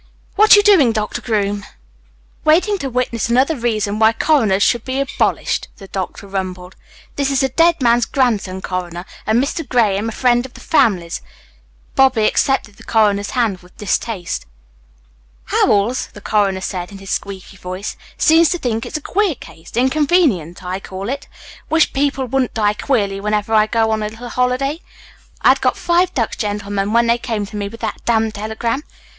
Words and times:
"What 0.35 0.55
you 0.55 0.63
doing, 0.63 0.93
Doctor 0.93 1.21
Groom?" 1.21 1.63
"Waiting 2.43 2.79
to 2.79 2.89
witness 2.89 3.29
another 3.29 3.55
reason 3.55 3.99
why 3.99 4.13
coroners 4.13 4.63
should 4.63 4.83
be 4.83 4.99
abolished," 4.99 5.67
the 5.77 5.87
doctor 5.89 6.25
rumbled. 6.25 6.75
"This 7.17 7.29
is 7.29 7.41
the 7.41 7.49
dead 7.49 7.79
man's 7.83 8.07
grandson, 8.07 8.63
Coroner; 8.63 9.05
and 9.27 9.39
Mr. 9.39 9.61
Graham, 9.69 10.09
a 10.09 10.11
friend 10.11 10.43
of 10.43 10.55
the 10.55 10.59
family's." 10.59 11.21
Bobby 11.93 12.23
accepted 12.25 12.77
the 12.77 12.83
coroner's 12.83 13.29
hand 13.37 13.59
with 13.59 13.77
distaste. 13.77 14.47
"Howells," 15.43 16.07
the 16.13 16.19
coroner 16.21 16.61
said 16.61 16.91
in 16.91 16.97
his 16.97 17.11
squeaky 17.11 17.57
voice, 17.57 17.95
"seems 18.17 18.49
to 18.49 18.57
think 18.57 18.87
it's 18.87 18.97
a 18.97 19.01
queer 19.01 19.35
case. 19.35 19.71
Inconvenient, 19.77 20.63
I 20.63 20.79
call 20.79 21.09
it. 21.09 21.27
Wish 21.69 21.93
people 21.93 22.25
wouldn't 22.25 22.55
die 22.55 22.73
queerly 22.73 23.21
whenever 23.21 23.53
I 23.53 23.67
go 23.67 23.91
on 23.91 24.01
a 24.01 24.07
little 24.09 24.29
holiday. 24.29 24.79
I 25.43 25.49
had 25.49 25.61
got 25.61 25.77
five 25.77 26.11
ducks, 26.15 26.37
gentlemen, 26.37 26.91
when 26.91 27.05
they 27.05 27.19
came 27.19 27.45
to 27.45 27.55
me 27.55 27.67
with 27.69 27.81
that 27.81 28.03
damned 28.03 28.33
telegram. 28.33 28.81